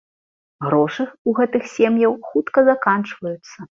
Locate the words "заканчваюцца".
2.71-3.57